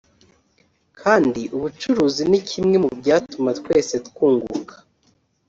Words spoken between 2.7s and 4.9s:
mu byatuma twese twunguka